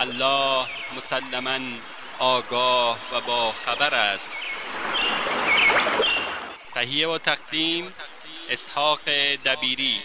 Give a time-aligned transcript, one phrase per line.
[0.00, 1.58] الله مسلما
[2.20, 4.32] آگاه و با خبر است.
[6.74, 7.84] تهیه و تقدیم
[8.50, 8.98] اسحاق
[9.46, 9.96] دبیری.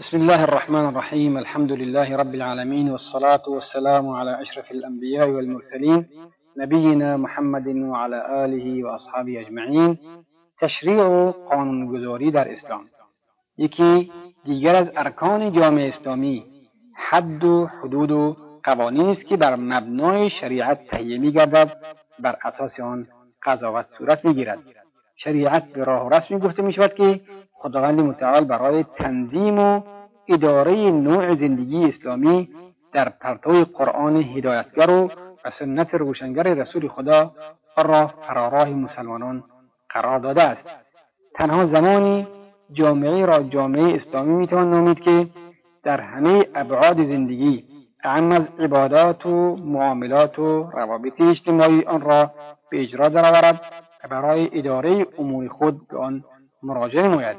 [0.00, 6.08] بسم الله الرحمن الرحيم الحمد لله رب العالمين والصلاة والسلام على أشرف الأنبياء والمرسلين
[6.56, 9.98] نبينا محمد وعلى آله وأصحابه أجمعين
[10.60, 13.01] تشریع و قانونگذاری در اسلام.
[13.58, 14.12] یکی
[14.44, 16.44] دیگر از ارکان جامعه اسلامی.
[16.94, 21.76] حد و حدود و قوانین است که بر مبنای شریعت تهیه میگردد
[22.18, 23.06] بر اساس آن
[23.42, 24.58] قضاوت صورت می‌گیرد.
[25.16, 27.20] شریعت به راه و رسمی گفته می شود که
[27.52, 29.82] خداوند متعال برای تنظیم و
[30.28, 32.48] اداره نوع زندگی اسلامی
[32.92, 35.08] در پرتو قرآن هدایتگر و
[35.58, 37.32] سنت روشنگر رسول خدا
[37.76, 39.44] آن را فراراه مسلمانان
[39.90, 40.68] قرار داده است.
[41.34, 42.26] تنها زمانی
[42.72, 45.26] جامعه را جامعه اسلامی می‌توان نامید که
[45.84, 47.64] در همه ابعاد زندگی
[48.04, 52.30] اعم از عبادات و معاملات و روابط اجتماعی آن را
[52.70, 53.60] به اجرا درآورد
[54.04, 56.24] و برای اداره امور خود به آن
[56.62, 57.36] مراجعه نماید.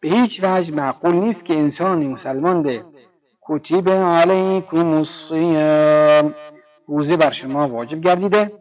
[0.00, 2.82] به هیچ وجه معقول نیست که انسان مسلمان به
[3.42, 6.34] کتب علیکم الصیام
[6.86, 8.52] روزه بر شما واجب گردیده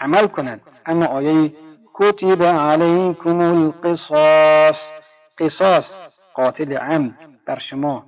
[0.00, 0.60] عمل کند.
[0.86, 1.52] اما آیه
[1.94, 4.76] کتب علیکم القصاص
[5.40, 5.84] قصاص
[6.34, 7.14] قاتل عمد
[7.46, 8.04] بر شما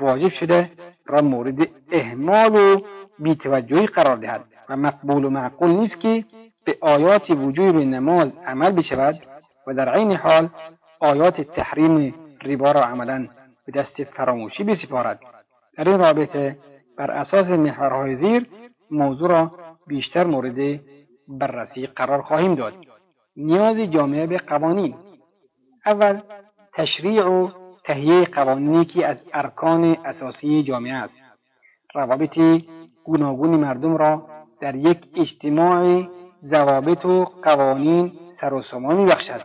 [0.00, 0.70] واجب شده
[1.06, 2.80] را مورد اهمال و
[3.18, 6.24] بیتوجهی قرار دهد و مقبول و معقول نیست که
[6.64, 9.22] به آیات وجوب نماز عمل بشود
[9.66, 10.48] و در عین حال
[11.00, 13.28] آیات تحریم ریبا را عملا
[13.66, 15.20] به دست فراموشی بسپارد.
[15.76, 16.58] در این رابطه
[16.98, 18.46] بر اساس محورهای زیر
[18.90, 19.52] موضوع را
[19.86, 20.80] بیشتر مورد
[21.28, 22.74] بررسی قرار خواهیم داد.
[23.36, 24.94] نیاز جامعه به قوانین
[25.86, 26.20] اول
[26.74, 27.48] تشریع و
[27.84, 31.14] تهیه قوانینی که از ارکان اساسی جامعه است.
[31.94, 32.38] روابط
[33.04, 34.26] گوناگون مردم را
[34.60, 36.08] در یک اجتماع
[36.44, 39.42] ضوابط و قوانین سر و سامان میبخشد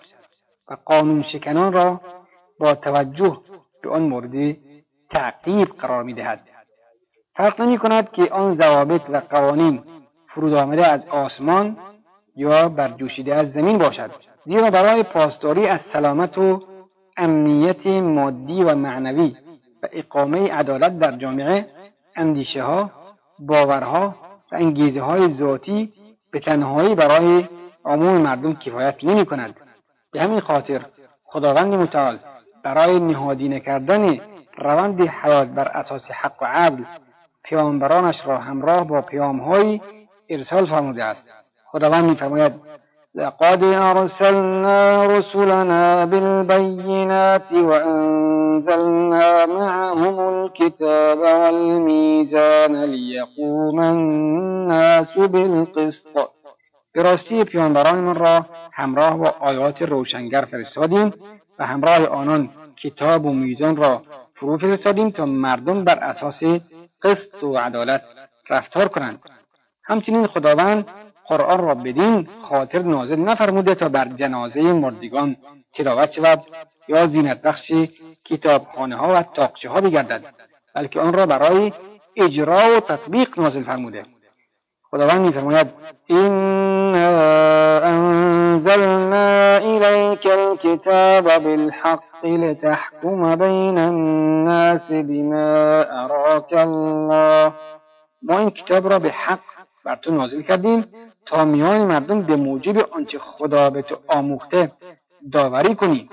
[0.69, 2.01] و قانون شکنان را
[2.59, 3.37] با توجه
[3.83, 4.57] به آن مورد
[5.11, 6.39] تعقیب قرار می‌دهد.
[7.35, 9.83] فرق نمی کند که آن ضوابط و قوانین
[10.27, 11.77] فرود آمده از آسمان
[12.35, 14.11] یا برجوشیده از زمین باشد
[14.45, 16.61] زیرا برای پاسداری از سلامت و
[17.17, 19.35] امنیت مادی و معنوی
[19.83, 21.65] و اقامه عدالت در جامعه
[22.15, 22.91] اندیشه ها
[23.39, 24.15] باورها
[24.51, 25.93] و انگیزه های ذاتی
[26.31, 27.47] به تنهایی برای
[27.85, 29.55] عموم مردم کفایت نمی کند
[30.11, 30.85] به همین خاطر
[31.23, 32.19] خداوند متعال
[32.63, 34.19] برای نهادینه کردن
[34.57, 36.83] روند حیات بر اساس حق و عدل
[37.43, 39.81] پیامبرانش را همراه با پیامهایی
[40.29, 41.21] ارسال فرموده است.
[41.65, 42.53] خداوند میفرماید
[43.17, 56.29] لقد أرسلنا رسلنا بالبينات وأنزلنا معهم الكتاب والميزان ليقوم الناس بالقسط.
[56.93, 61.13] به راستی پیامبرانمان را همراه با آیات روشنگر فرستادیم
[61.59, 62.49] و همراه آنان
[62.83, 64.01] کتاب و میزان را
[64.35, 66.61] فرو فرستادیم تا مردم بر اساس
[67.03, 68.01] قسط و عدالت
[68.49, 69.19] رفتار کنند.
[69.83, 70.85] همچنین خداوند
[71.27, 75.35] قرآن را بدین خاطر نازل نفرموده تا بر جنازه مردگان
[75.75, 76.43] تلاوت شود
[76.87, 77.71] یا زینت بخش
[78.25, 80.23] کتابخانه ها و تاقچه ها بگردد
[80.75, 81.71] بلکه آن را برای
[82.15, 84.05] اجرا و تطبیق نازل فرموده.
[84.91, 85.67] خداوند میفرماید
[86.09, 97.53] انا انزلنا الیک الکتاب بالحق لتحکم بین الناس بما اراک الله
[98.23, 99.56] ما این کتاب را به حق
[99.87, 100.85] بر تو نازل کردیم
[101.25, 104.71] تا میان مردم به موجب آنچه خدا به تو آموخته
[105.31, 106.09] داوری کنی.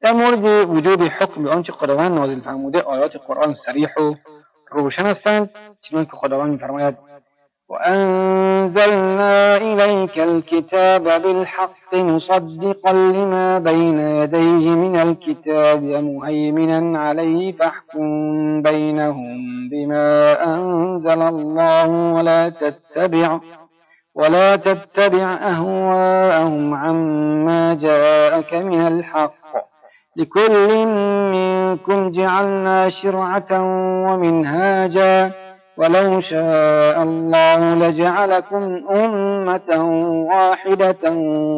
[0.00, 4.14] در مورد وجوب حکم به آنچه خداوند نازل فرموده آیات قرآن صریح و
[4.70, 5.50] روشن هستند
[5.82, 6.96] چنان که خداوند میفرماید
[7.68, 19.36] وأنزلنا إليك الكتاب بالحق مصدقا لما بين يديه من الكتاب ومهيمنا عليه فاحكم بينهم
[19.70, 23.40] بما أنزل الله ولا تتبع
[24.14, 29.32] ولا تتبع أهواءهم عما جاءك من الحق
[30.16, 30.86] لكل
[31.32, 33.48] منكم جعلنا شرعة
[34.06, 35.30] ومنهاجا
[35.78, 39.84] ولو شاء الله لجعلكم أمة
[40.30, 41.10] واحدة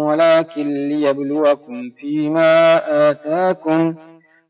[0.06, 2.80] ولكن ليبلوكم فيما
[3.10, 3.94] آتاكم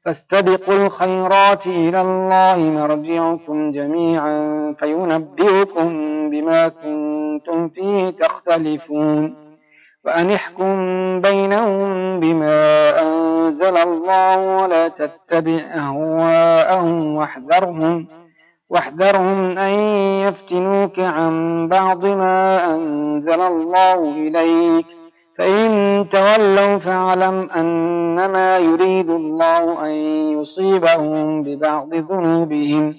[0.04, 5.88] فاستبقوا الخيرات إلى الله مرجعكم جميعا فينبئكم
[6.30, 9.34] بما كنتم فيه تختلفون
[10.04, 10.74] وأن احكم
[11.20, 18.06] بينهم بما أنزل الله ولا تتبع أهواءهم واحذرهم
[18.70, 19.78] واحذرهم أن
[20.28, 24.86] يفتنوك عن بعض ما أنزل الله إليك.
[25.38, 29.90] فإن تولوا فاعلم أنما يريد الله أن
[30.40, 32.94] يصيبهم ببعض ذنوبهم.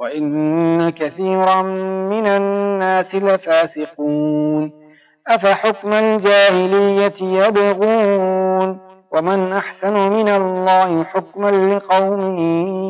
[0.00, 1.62] وإن كثيرا
[2.10, 4.72] من الناس لفاسقون.
[5.28, 8.78] أفحكم الجاهلية يبغون؟
[9.12, 12.20] ومن أحسن من الله حكما لقوم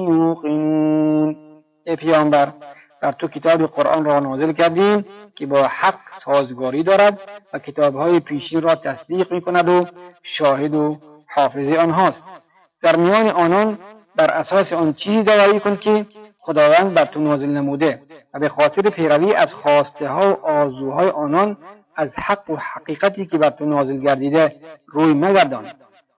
[0.09, 1.44] يوقنون.
[1.85, 2.53] ای پیامبر
[3.03, 5.05] بر تو کتاب قرآن را نازل کردیم
[5.37, 7.21] که با حق سازگاری دارد
[7.53, 9.87] و کتابهای پیشین را تصدیق می کند و
[10.39, 10.99] شاهد و
[11.35, 12.17] حافظ آنهاست.
[12.83, 13.79] در میان آنان
[14.17, 16.07] بر اساس آن چیزی داوری کن که
[16.41, 18.03] خداوند بر تو نازل نموده
[18.35, 21.57] و به خاطر پیروی از خواسته ها و آرزوهای آنان
[21.97, 25.67] از حق و حقیقتی که بر تو نازل گردیده روی مگردان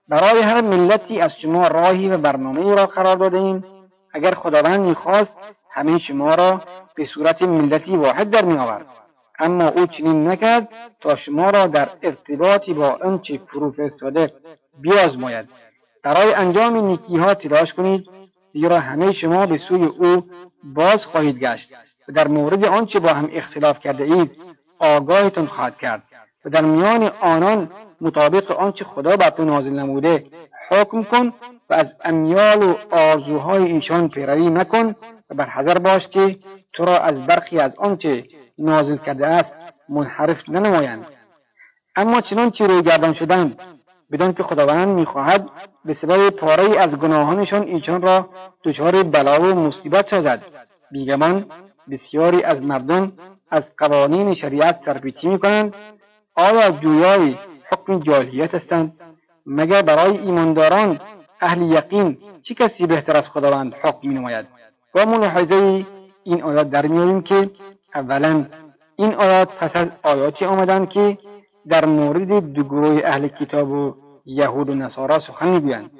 [0.09, 3.63] برای هر ملتی از شما راهی و برنامه را قرار داده
[4.13, 6.61] اگر خداوند می‌خواست همه شما را
[6.95, 8.85] به صورت ملتی واحد در میآورد.
[9.39, 10.67] اما او چنین نکرد
[11.01, 13.73] تا شما را در ارتباطی با آنچه فرو
[14.81, 15.49] بیازماید.
[16.03, 18.09] برای انجام نیکیها تلاش کنید
[18.53, 20.23] زیرا همه شما به سوی او
[20.63, 21.69] باز خواهید گشت
[22.09, 24.31] و در مورد آنچه با هم اختلاف کرده اید
[24.79, 26.03] آگاهتان خواهد کرد
[26.45, 27.71] و در میان آنان
[28.01, 30.25] مطابق آنچه خدا بر تو نازل نموده
[30.69, 31.33] حکم کن
[31.69, 34.95] و از امیال و آرزوهای ایشان پیروی مکن
[35.29, 36.39] و بر حذر باش که
[36.73, 38.23] تو را از برخی از آنچه
[38.57, 39.51] نازل کرده است
[39.89, 41.05] منحرف ننمایند.
[41.95, 43.61] اما چنانچه رویگردان شدند
[44.11, 45.49] بدان که خداوند می‌خواهد
[45.85, 48.29] به سبب پاره از گناهانشان ایشان را
[48.63, 50.41] دچار بلا و مصیبت سازد.
[50.91, 51.45] بیگمان
[51.91, 53.11] بسیاری از مردم
[53.51, 55.75] از قوانین شریعت سرپیچی می‌کنند.
[56.35, 57.35] آیا جویای
[57.71, 58.93] حکم جاهلیت هستند؟
[59.45, 60.99] مگر برای ایمانداران
[61.41, 64.56] اهل یقین چه کسی بهتر از خداوند حکم مینماید؟
[64.95, 65.85] با ملاحظه
[66.23, 67.49] این آیات در میاریم که
[67.95, 68.45] اولا
[68.95, 71.17] این آیات پس از آیاتی آمدند که
[71.69, 73.95] در مورد دو گروه اهل کتاب و
[74.25, 75.91] یهود و نصارا سخن می‌گویند.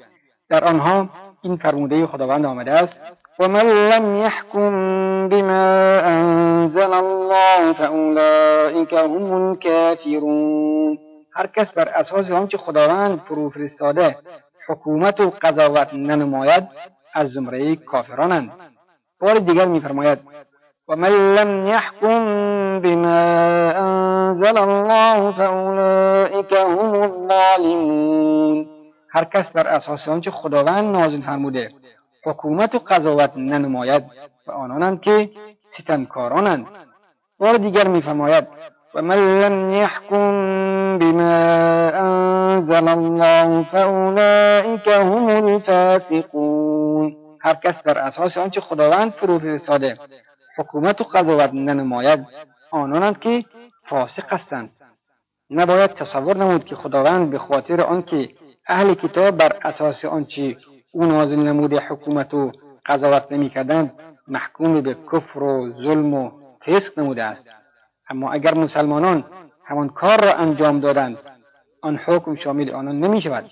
[0.50, 1.08] در آنها
[1.42, 2.92] این فرموده خداوند آمده است.
[3.38, 4.70] ومن لم يحكم
[5.28, 10.98] بما انزل الله فاولئك هم الكافرون.
[11.34, 14.16] هر کس بر اساس آنچه خداوند فرو فرستاده
[14.68, 16.64] حکومت و قضاوت ننماید
[17.14, 18.50] از زمره کافرانند.
[19.20, 20.18] بار دیگر میفرماید
[20.88, 22.24] و من لم یحکم
[22.80, 23.16] بما
[23.70, 28.66] انزل الله فاولئک هم الظالمون.
[29.10, 31.70] هر کس بر اساس آنچه خداوند نازل فرموده
[32.24, 34.04] حکومت و قضاوت ننماید
[34.46, 35.30] و آنانند که
[35.78, 36.66] ستمکارانند.
[37.38, 38.48] بار دیگر میفرماید
[38.94, 41.32] و من لم یحکم بما
[41.94, 47.16] انزل الله فاولئک هم الفاسقون.
[47.40, 49.98] هر کس بر اساس آنچه خداوند فرو فرستاده
[50.56, 52.26] حکومت و قضاوت ننماید
[52.70, 53.44] آنانند که
[53.88, 54.70] فاسق هستند.
[55.50, 58.28] نباید تصور نمود که خداوند به خاطر آنکه
[58.68, 60.56] اهل کتاب بر اساس آنچه
[60.92, 62.52] او نازل نموده حکومت و
[62.86, 63.92] قضاوت نمی‌کردند
[64.28, 66.30] محکوم به کفر و ظلم و
[66.66, 67.44] فسق نموده است.
[68.10, 69.24] اما اگر مسلمانان
[69.64, 71.18] همان کار را انجام دادند
[71.82, 73.50] آن حکم شامل آنان نمی شود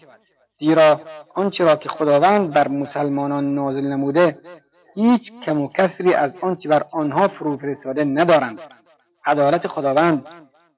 [0.59, 1.01] زیرا
[1.35, 4.39] آنچه را که خداوند بر مسلمانان نازل نموده
[4.95, 8.61] هیچ کم و کسری از آنچه بر آنها فرو فرستاده ندارند.
[9.27, 10.27] عدالت خداوند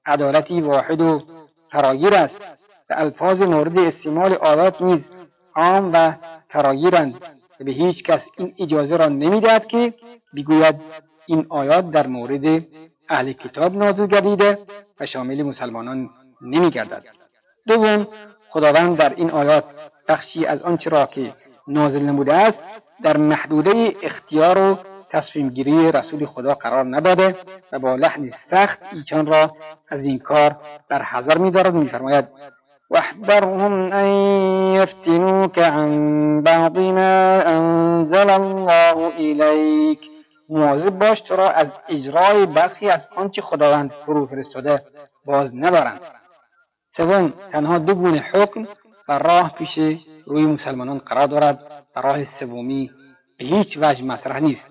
[0.05, 1.23] عدالتی واحد و
[1.71, 2.59] فراگیر است.
[2.89, 4.99] و الفاظ مورد استعمال آیات نیز
[5.55, 6.13] عام و
[6.49, 7.13] فراگیرند
[7.59, 9.93] و به هیچ کس این اجازه را نمی‌دهد که
[10.35, 10.75] بگوید
[11.25, 12.65] این آیات در مورد
[13.09, 14.57] اهل کتاب نازل گردیده
[14.99, 16.09] و شامل مسلمانان
[16.41, 17.03] نمیگردد.
[17.67, 18.07] دوم
[18.49, 19.63] خداوند در این آیات
[20.07, 21.33] بخشی از آنچه را که
[21.67, 22.57] نازل نموده است
[23.03, 24.77] در محدوده اختیار و
[25.11, 27.35] تصمیم گیری رسول خدا قرار نداده
[27.71, 29.51] و با لحن سخت ایچان را
[29.89, 30.55] از این کار
[30.89, 32.25] در حذر میدارد میفرماید
[32.89, 34.07] واحذرهم ان
[34.75, 39.99] یفتنوک عن بعض ما انزل الله الیک
[40.49, 44.81] مواظب باش تو را از اجرای برخی از آنچه خداوند فرو فرستاده
[45.25, 46.01] باز نبارند
[46.99, 48.67] سوم تنها دو گونه حکم
[49.07, 51.59] و راه پیش روی مسلمانان قرار دارد
[51.95, 52.91] و راه سومی
[53.37, 54.61] به هیچ وجه مطرح نیست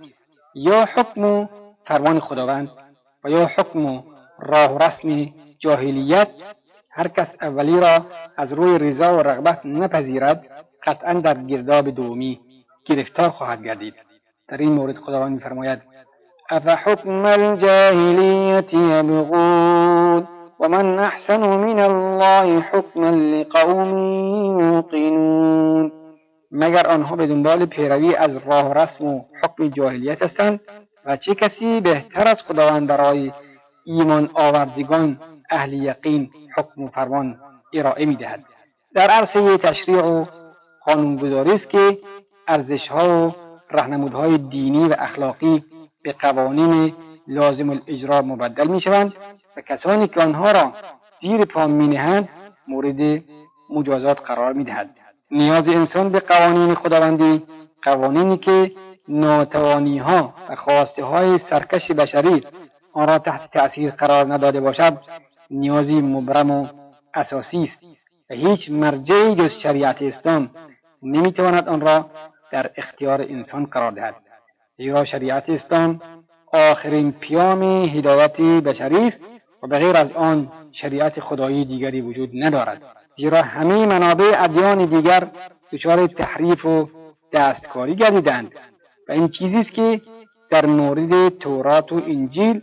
[0.54, 1.46] یا حکم و
[1.86, 2.68] فرمان خداوند
[3.24, 4.02] و یا حکم و
[4.38, 6.28] راه و رسم جاهلیت
[6.90, 8.06] هر کس اولی را
[8.36, 10.44] از روی رضا و رغبت نپذیرد
[10.86, 12.40] قطعا در گرداب دومی
[12.84, 13.94] گرفتار خواهد گردید
[14.48, 15.82] در این مورد خداوند میفرماید
[16.50, 25.92] افحکم الجاهلیت یبغون ومن احسن من الله حکما لقوم یوقنون
[26.52, 30.60] مگر آنها به دنبال پیروی از راه رسم و حکم جاهلیت هستند
[31.06, 33.32] و چه کسی بهتر از خداوند برای
[33.84, 35.18] ایمان آوردگان
[35.50, 37.36] اهل یقین حکم و فرمان
[37.74, 38.44] ارائه می‌دهد.
[38.94, 40.24] در عرصه تشریع و
[40.86, 41.98] قانونگذاری است که
[42.48, 43.32] ارزشها و
[43.70, 45.64] رهنمودهای دینی و اخلاقی
[46.02, 46.94] به قوانین
[47.28, 49.12] لازم الاجرا مبدل می‌شوند.
[49.60, 50.72] کسانی که آنها را
[51.20, 52.28] زیر پا مینهند
[52.68, 53.22] مورد
[53.70, 54.90] مجازات قرار می‌دهد.
[55.30, 57.42] نیاز انسان به قوانین خداوندی
[57.82, 58.72] قوانینی که
[59.08, 62.44] ناتوانی ها و خواسته های سرکش بشری
[62.92, 64.98] آن را تحت تأثیر قرار نداده باشد
[65.50, 66.66] نیازی مبرم و
[67.14, 67.84] اساسی است
[68.30, 70.50] و هیچ مرجعی جز شریعت اسلام
[71.02, 72.10] نمی‌تواند آن را
[72.52, 74.14] در اختیار انسان قرار دهد.
[74.76, 76.00] زیرا شریعت اسلام
[76.52, 80.48] آخرین پیام هدایت بشری است و به غیر از آن
[80.80, 82.82] شریعت خدایی دیگری وجود ندارد.
[83.16, 85.28] زیرا همه منابع ادیان دیگر
[85.72, 86.88] دچار تحریف و
[87.32, 88.52] دستکاری گردیدند.
[89.08, 90.00] و این چیزی است که
[90.50, 92.62] در مورد تورات و انجیل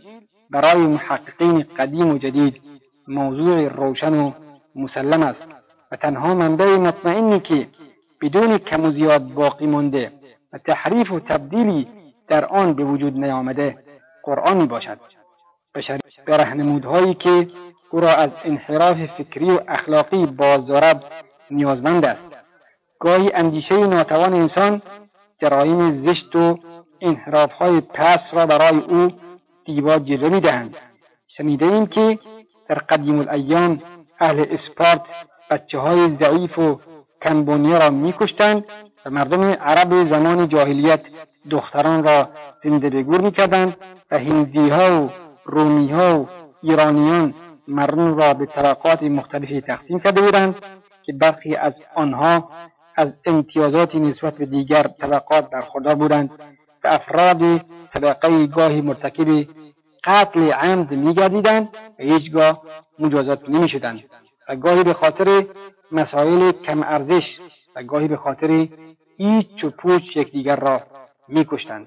[0.50, 2.60] برای محققین قدیم و جدید
[3.08, 4.32] موضوع روشن و
[4.74, 5.46] مسلم است.
[5.92, 7.68] و تنها منبع مطمئنی که
[8.20, 10.12] بدون کم و زیاد باقی مانده
[10.52, 11.88] و تحریف و تبدیلی
[12.28, 13.78] در آن به وجود نیامده
[14.22, 14.98] قرآن باشد.
[16.26, 17.48] به رهنمودهایی که
[17.90, 21.04] او را از انحراف فکری و اخلاقی باز دارد
[21.50, 22.36] نیازمند است.
[23.00, 24.82] گاهی اندیشه ناتوان انسان
[25.40, 26.58] جرایم زشت و
[27.00, 29.08] انحرافهای پس را برای او
[29.64, 30.76] دیبا جلوه می‌دهند.
[31.36, 32.18] شنیده ایم که
[32.68, 33.82] در قدیم الایام
[34.20, 35.02] اهل اسپارت
[35.50, 36.80] بچه های ضعیف و
[37.22, 38.64] کمبونیه را میکشتند
[39.06, 41.00] و مردم عرب زمان جاهلیت
[41.50, 42.28] دختران را
[42.64, 43.76] زنده به گور می‌کردند
[44.10, 46.28] و هندیها و رومیها و
[46.62, 47.34] ایرانیان
[47.68, 50.54] مردم را به طبقات مختلفی تقسیم کرده بودند
[51.02, 52.50] که برخی از آنها
[52.96, 56.30] از امتیازاتی نسبت به دیگر طبقات برخوردار بودند
[56.84, 57.58] و افراد
[57.94, 59.46] طبقه گاهی مرتکب
[60.04, 62.62] قتل عمد میگردیدند و هیچگاه
[62.98, 64.00] مجازات نمی‌شدند
[64.48, 65.46] و گاهی به خاطر
[65.92, 67.24] مسائل کم ارزش
[67.76, 68.68] و گاهی به خاطر
[69.16, 70.80] هیچ و پوچ یکدیگر را
[71.28, 71.86] میکشتند.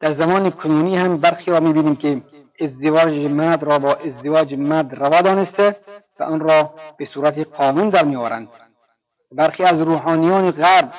[0.00, 2.22] در زمان کنونی هم برخی را می‌بینیم که
[2.60, 5.76] ازدواج مرد را با ازدواج مرد روا دانسته
[6.20, 8.48] و آن را به صورت قانون در میآورند.
[9.32, 10.90] برخی از روحانیان غرب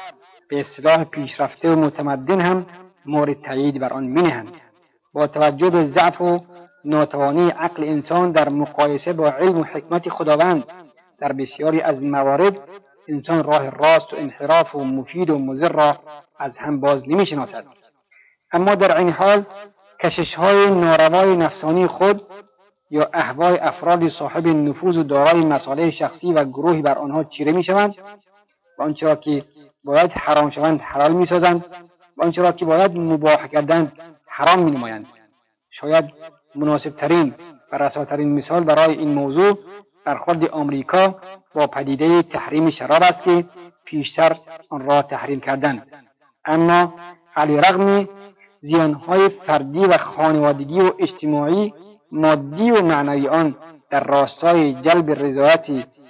[0.50, 2.66] به اصلاح پیشرفته و متمدن هم
[3.06, 4.52] مورد تایید بر آن مینهند.
[5.14, 6.40] با توجه به ضعف و
[6.86, 10.64] ناتوانی عقل انسان در مقایسه با علم و حکمت خداوند
[11.20, 12.58] در بسیاری از موارد
[13.08, 15.98] انسان راه راست و انحراف و مفید و مضر را
[16.40, 17.66] از هم باز نمی‌شناسد.
[18.52, 19.46] اما در این حال
[20.04, 22.22] کشش های ناروای نفسانی خود
[22.89, 27.63] یا احوای افراد صاحب نفوذ و دارای مصالح شخصی و گروهی بر آنها چیره می
[27.63, 27.96] شوند
[28.80, 29.44] و آنچه را که
[29.84, 31.66] باید حرام شوند حلال می سازند
[32.18, 33.92] و آنچه را که باید مباح کردند
[34.27, 35.08] حرام می نمایند
[35.72, 36.06] شاید
[36.56, 37.34] مناسب ترین
[37.72, 39.60] و رساترین مثال برای این موضوع
[40.06, 41.16] برخورد آمریکا
[41.54, 43.46] با پدیده تحریم شراب است که
[43.86, 44.38] پیشتر
[44.70, 45.88] آن را تحریم کردند.
[46.46, 46.94] اما
[47.36, 48.10] علی رغم
[48.62, 51.74] زیانهای فردی و خانوادگی و اجتماعی
[52.12, 53.56] مادی و معنوی آن
[53.90, 55.66] در راستای جلب رضایت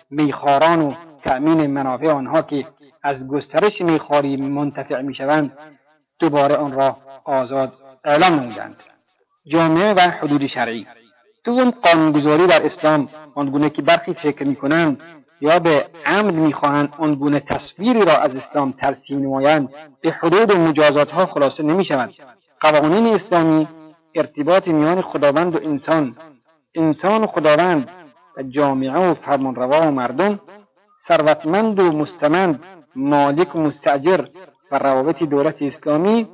[0.10, 2.66] میخواران و تأمین منافع آنها که
[3.04, 5.58] از گسترش میخواری منتفع می‌شوند
[6.20, 7.74] دوباره آن را آزاد
[8.06, 8.76] اعلام نمودند.
[9.46, 10.88] جامعه و حدود شرعی
[11.44, 15.02] دوم قانونگذاری در اسلام آنگونه که برخی فکر می‌کنند
[15.42, 19.70] یا به عمد می‌خواهند آنگونه تصویری را از اسلام ترسیم نمایند
[20.02, 22.14] به حدود و مجازات ها خلاصه نمی‌شوند.
[22.60, 23.68] قوانین اسلامی
[24.16, 26.16] ارتباط میان خداوند و انسان.
[26.76, 27.90] انسان و خداوند
[28.38, 30.40] و جامعه و فرمانروا و مردم
[31.08, 32.64] ثروتمند و مستمند
[32.96, 34.26] مالک و مستجر
[34.72, 36.28] و روابط دولت اسلامی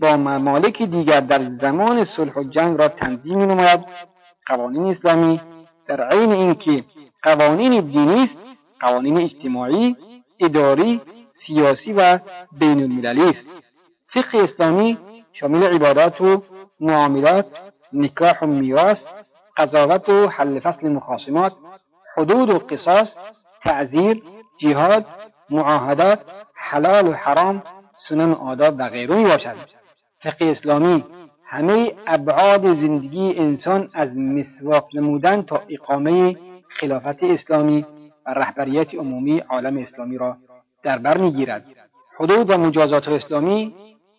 [0.00, 3.80] با ممالک دیگر در زمان صلح و جنگ را تنظیم نماید
[4.46, 5.40] قوانین اسلامی
[5.86, 6.84] در عین اینکه
[7.22, 8.34] قوانین دینی است
[8.80, 9.96] قوانین اجتماعی
[10.40, 11.00] اداری
[11.46, 12.18] سیاسی و
[12.58, 13.64] بین المللی است.
[14.14, 14.98] فقه اسلامی
[15.32, 16.42] شامل عبادات و
[16.80, 17.46] معاملات
[17.92, 18.96] نکاح و میراث
[19.56, 21.52] قضاوت و حل فصل مخاصمات
[22.16, 23.08] حدود و قصاص
[23.64, 24.22] تعذیر
[24.58, 25.06] جهاد
[25.50, 26.20] معاهدات
[26.54, 27.62] حلال و حرام
[28.08, 29.56] سنن آداب و غیره باشد.
[30.22, 31.04] فقه اسلامی
[31.44, 36.36] همه ابعاد زندگی انسان از مسواک نمودن تا اقامه
[36.80, 37.86] خلافت اسلامی
[38.26, 40.36] و رهبریت عمومی عالم اسلامی را
[40.82, 41.64] در بر می‌گیرد.
[42.16, 43.74] حدود و مجازات اسلامی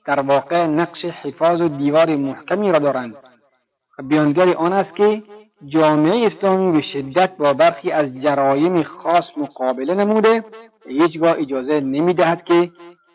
[0.06, 3.16] در واقع نقش حفاظ و دیوار محکمی را دارند.
[4.00, 5.24] و بیانگر آن است که
[5.66, 10.40] جامعه اسلامی به شدت با برخی از جرایم خاص مقابله نموده
[10.86, 12.72] و هیچگاه اجازه نمی‌دهد که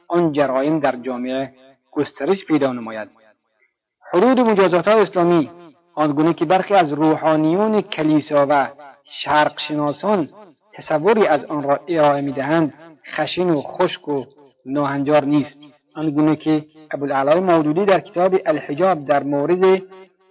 [0.08, 1.52] آن جرایم در جامعه
[1.92, 3.08] گسترش پیدا نماید.
[4.12, 5.50] حدود مجازات اسلامی
[5.94, 8.68] آنگونه که برخی از روحانیون کلیسا و
[9.24, 10.28] شرقشناسان
[10.74, 12.74] تصوری از آن را ارائه می‌دهند
[13.16, 14.24] خشین و خشک و
[14.66, 15.65] ناهنجار نیست.
[15.96, 19.82] آنگونه که ابوالعلای مودودی در کتاب الحجاب در مورد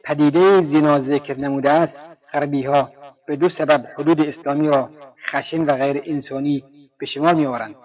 [0.03, 1.93] پدیده زنا ذکر نموده است
[2.33, 2.89] غربیها
[3.27, 4.89] به دو سبب حدود اسلامی را
[5.31, 6.63] خشن و غیر انسانی
[6.99, 7.75] به شمار میآورند.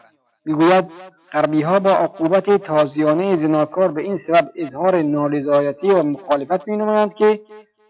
[0.44, 0.84] می‌گوید
[1.32, 7.40] غربیها با عقوبت تازیانه زناکار به این سبب اظهار نارضایتی و مخالفت مینمایند که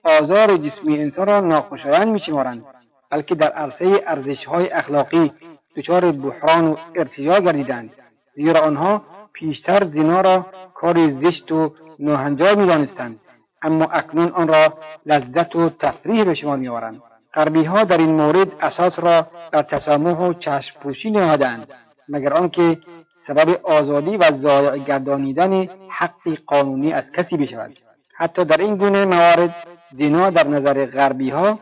[0.05, 2.65] آزار جسمی انسان را ناخوشایند میشمارند
[3.11, 5.33] بلکه در عرصه ارزشهای اخلاقی
[5.77, 7.91] دچار بحران و ارتجاع گردیدند
[8.35, 9.03] زیرا آنها
[9.33, 13.21] پیشتر زنا را کار زشت و ناهنجار می‌دانستند.
[13.63, 14.75] اما اکنون آن را
[15.07, 17.03] لذت و تفریح به شما میآورند.
[17.35, 21.75] غربیها در این مورد اساس را در تسامح و چشم پوشی نهادند
[22.09, 22.79] مگر آنکه
[23.27, 27.79] سبب آزادی و ضایع گردانیدن حقی قانونی از کسی بشود.
[28.17, 29.55] حتی در این گونه موارد
[29.99, 31.59] زنا در نظر غربی ها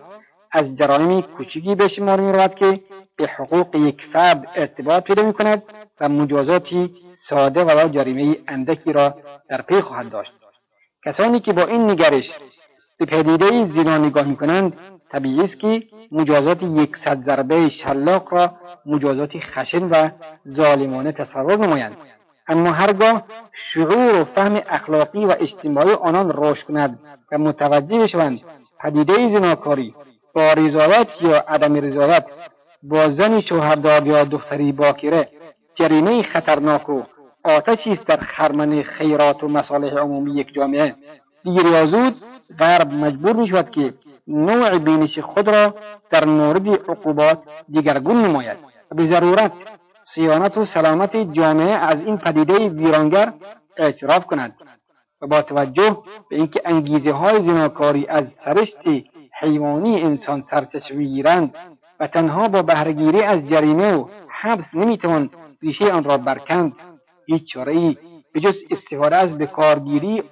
[0.52, 2.80] از جرایم کوچکی به شمار می که
[3.16, 5.62] به حقوق یک فرد ارتباط پیدا می کند
[6.00, 6.94] و مجازاتی
[7.30, 9.14] ساده و جریمه اندکی را
[9.48, 10.32] در پی خواهد داشت.
[11.04, 12.24] کسانی که با این نگرش
[12.98, 14.72] به پدیده زنا نگاه می کنند
[15.12, 18.52] طبیعی است که مجازات یکصد ضربه شلاق را
[18.86, 20.10] مجازاتی خشن و
[20.48, 21.96] ظالمانه تصور نمایند.
[22.48, 23.22] اما هرگاه
[23.74, 26.98] شعور و فهم اخلاقی و اجتماعی آنان رشد کند
[27.32, 28.40] و متوجه بشوند
[28.80, 29.94] پدیده زناکاری
[30.34, 32.24] با رضایت یا عدم رضایت
[32.82, 35.28] با زنی شوهردار یا دختری باکره
[35.74, 37.02] جریمه خطرناک و
[37.44, 40.94] آتشی است در خرمن خیرات و مصالح عمومی یک جامعه.
[41.44, 42.14] دیر یا زود
[42.58, 43.94] غرب مجبور می شود که
[44.28, 45.74] نوع بینش خود را
[46.10, 48.56] در مورد عقوبات دیگرگون نماید.
[48.90, 49.52] به ضرورت
[50.14, 53.32] سیانت و سلامت جامعه از این پدیده ویرانگر
[53.76, 54.54] اعتراف کند
[55.22, 55.96] و با توجه
[56.30, 58.76] به اینکه انگیزه های زناکاری از سرشت
[59.40, 61.54] حیوانی انسان سرچشمه می‌گیرند
[62.00, 64.08] و تنها با بهرهگیری از جریمه و
[64.40, 65.30] حبس نمی‌توان
[65.62, 66.72] ریشه آن را برکند
[67.30, 67.96] هیچ چاره
[68.32, 70.22] به جز استفاده از بکارگیری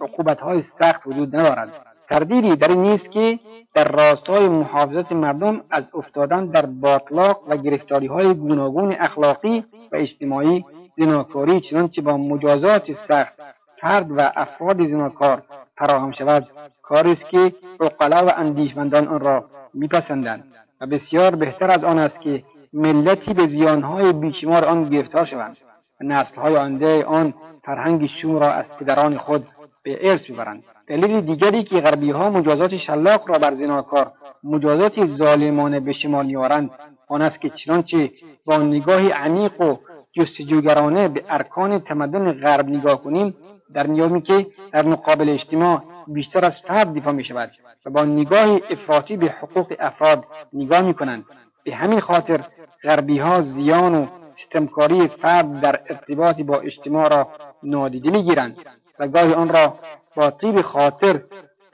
[0.43, 1.87] های سخت وجود ندارد.
[2.09, 3.39] تردیدی در این نیست که
[3.75, 10.65] در راستای محافظت مردم از افتادن در باطلاق و گرفتاری های گوناگون اخلاقی و اجتماعی
[10.99, 13.33] زناکاری چنانچه با مجازات سخت
[13.81, 15.43] فرد و افراد زناکار
[15.79, 16.47] فراهم شود.
[16.83, 20.45] کاری است که عقلا و اندیشمندان آن را میپسندند
[20.81, 25.57] و بسیار بهتر از آن است که ملتی به زیانهای بیشمار آن گرفتار شوند.
[26.01, 29.47] و نسلهای آینده آن فرهنگ شوم را از پدران خود
[29.83, 34.13] به ارث ببرند دلیل دیگری که غربی ها مجازات شلاق را بر زناکار
[34.45, 36.71] مجازاتی ظالمانه به شمال میآورند
[37.09, 38.11] آن است که چنانچه
[38.45, 39.77] با نگاهی عمیق و
[40.13, 43.35] جستجوگرانه به ارکان تمدن غرب نگاه کنیم
[43.75, 47.51] در میابیم که در مقابل اجتماع بیشتر از فرد دفاع می شود
[47.87, 51.25] و با نگاه افراطی به حقوق افراد نگاه می کنند
[51.65, 52.41] به همین خاطر
[52.83, 54.07] غربی ها زیان و
[54.45, 57.29] ستمکاری فرد در ارتباطی با اجتماع را
[57.63, 58.57] نادیده می‌گیرند
[58.99, 59.75] و گاهی آن را
[60.17, 61.21] با طیب خاطر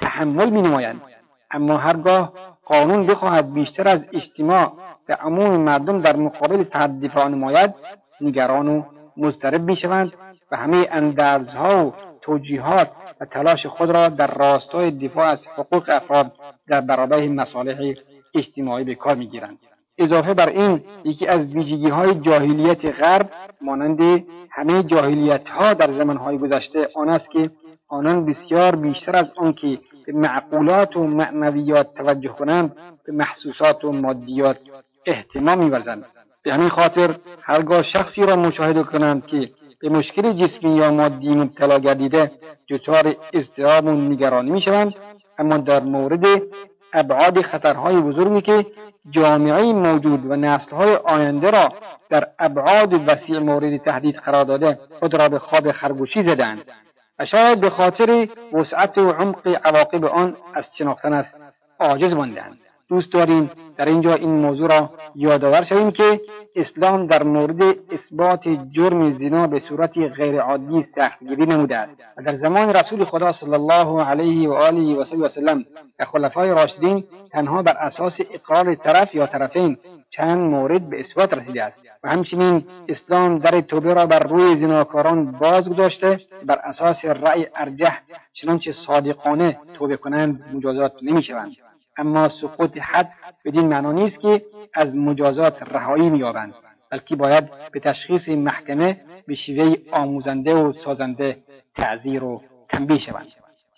[0.01, 1.01] تحمل می نمایند
[1.51, 2.33] اما هرگاه
[2.65, 4.73] قانون بخواهد بیشتر از اجتماع
[5.09, 7.75] و عموم مردم در مقابل فرد دفاع نماید
[8.21, 8.83] نگران و
[9.17, 10.13] مضطرب می‌شوند
[10.53, 16.33] و همه اندرزها و توجیهات و تلاش خود را در راستای دفاع از حقوق افراد
[16.69, 17.95] در برابر مصالح
[18.35, 19.59] اجتماعی به کار می‌گیرند.
[19.99, 26.17] اضافه بر این یکی از ویژگی های جاهلیت غرب مانند همه جاهلیت ها در زمان
[26.17, 27.51] های گذشته آن است که
[27.89, 34.59] آنان بسیار بیشتر از آنکه به معقولات و معنویات توجه کنند به محسوسات و مادیات
[35.07, 36.05] احتمام میورزند.
[36.43, 39.51] به همین خاطر هرگاه شخصی را مشاهده کنند که
[39.81, 42.31] به مشکل جسمی یا مادی مبتلا گردیده
[42.69, 44.95] دچار اضطراب و نگرانی می‌شوند
[45.39, 46.43] اما در مورد
[46.93, 48.67] ابعاد خطرهای بزرگی که
[49.11, 51.69] جامعه موجود و نسلهای آینده را
[52.11, 56.63] در ابعاد وسیع مورد تهدید قرار داده خود را به خواب خرگوشی زدند
[57.19, 61.35] و شاید به خاطر وسعت و عمق عواقب آن از شناختن است
[61.81, 62.62] عاجز ماندند.
[62.93, 66.21] دوست داریم در اینجا این موضوع را یادآور شویم که
[66.57, 68.41] اسلام در مورد اثبات
[68.73, 74.05] جرم زنا به صورت غیرعادی سختگیری نموده است و در زمان رسول خدا صلی الله
[74.05, 75.65] علیه و آله و وسلم
[75.99, 79.77] و خلفای راشدین تنها بر اساس اقرار طرف یا طرفین
[80.11, 85.33] چند مورد به اثبات رسیده است و همچنین اسلام در توبه را بر روی زناکاران
[85.33, 87.99] باز گذاشته بر اساس رأی ارجح
[88.35, 91.62] چنانچه صادقانه توبه کنند مجازات نمی‌شوند.
[91.99, 93.13] اما سقوط حد
[93.45, 94.43] بدین معنا نیست که
[94.75, 96.55] از مجازات رهایی مییابند
[96.91, 101.39] بلکه باید به تشخیص محکمه به شیوه آموزنده و سازنده
[101.77, 103.27] تعذیر و تنبیه شوند.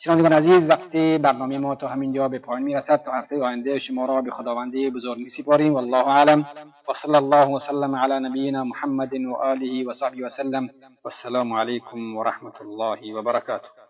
[0.05, 3.03] شنوندگان عزیز وقتی برنامه ما تا همینجا به پایان می‌رسد.
[3.05, 5.75] تا هفته آینده شما را به خداوندی بزرگ میسپاریم.
[5.75, 6.41] والله اعلم.
[6.89, 10.71] و صلی الله وسلم علی نبینا محمد و آله و صحبه وسلم
[11.05, 13.84] والسلام علیکم و رحمت الله و برکاته.